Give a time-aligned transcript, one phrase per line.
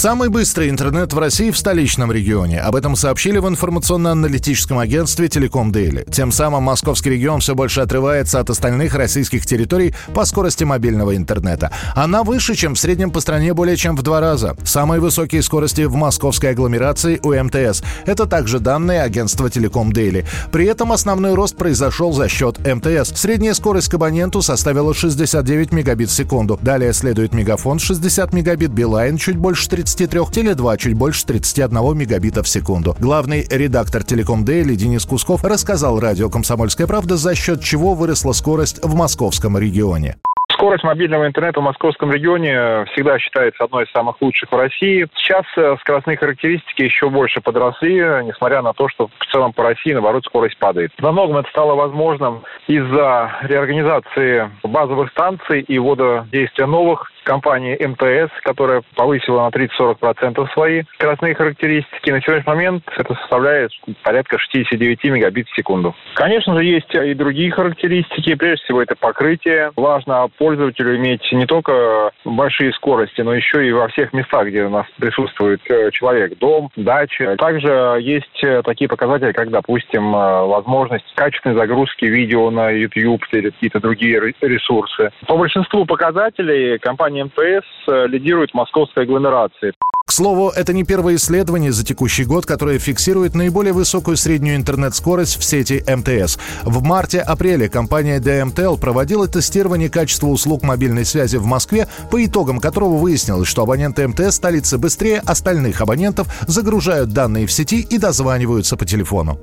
[0.00, 2.58] Самый быстрый интернет в России в столичном регионе.
[2.60, 6.06] Об этом сообщили в информационно-аналитическом агентстве «Телеком Дейли».
[6.10, 11.70] Тем самым московский регион все больше отрывается от остальных российских территорий по скорости мобильного интернета.
[11.94, 14.56] Она выше, чем в среднем по стране более чем в два раза.
[14.64, 17.82] Самые высокие скорости в московской агломерации у МТС.
[18.06, 20.24] Это также данные агентства «Телеком Дейли».
[20.50, 23.20] При этом основной рост произошел за счет МТС.
[23.20, 26.58] Средняя скорость к абоненту составила 69 мегабит в секунду.
[26.62, 32.42] Далее следует Мегафон 60 мегабит, Билайн чуть больше 30 33, Теле2 чуть больше 31 мегабита
[32.42, 32.94] в секунду.
[33.00, 38.84] Главный редактор Телеком Дейли Денис Кусков рассказал радио «Комсомольская правда», за счет чего выросла скорость
[38.84, 40.16] в московском регионе.
[40.52, 45.08] Скорость мобильного интернета в московском регионе всегда считается одной из самых лучших в России.
[45.14, 49.92] Сейчас э, скоростные характеристики еще больше подросли, несмотря на то, что в целом по России,
[49.92, 50.92] наоборот, скорость падает.
[50.98, 58.32] Во многом это стало возможным из-за реорганизации базовых станций и ввода действия новых компании МТС,
[58.42, 62.10] которая повысила на 30-40% свои скоростные характеристики.
[62.10, 63.70] На сегодняшний момент это составляет
[64.02, 65.94] порядка 69 мегабит в секунду.
[66.14, 68.34] Конечно же, есть и другие характеристики.
[68.34, 69.72] Прежде всего, это покрытие.
[69.76, 74.70] Важно пользователю иметь не только большие скорости, но еще и во всех местах, где у
[74.70, 76.38] нас присутствует э, человек.
[76.38, 77.36] Дом, дача.
[77.36, 83.50] Также есть э, такие показатели, как, допустим, э, возможность качественной загрузки видео на YouTube или
[83.50, 85.10] какие-то другие ресурсы.
[85.26, 89.72] По большинству показателей компания компания МТС э, лидирует в московской агломерации.
[90.06, 95.38] К слову, это не первое исследование за текущий год, которое фиксирует наиболее высокую среднюю интернет-скорость
[95.38, 96.38] в сети МТС.
[96.64, 102.96] В марте-апреле компания DMTL проводила тестирование качества услуг мобильной связи в Москве, по итогам которого
[102.96, 108.84] выяснилось, что абоненты МТС столицы быстрее остальных абонентов загружают данные в сети и дозваниваются по
[108.84, 109.38] телефону.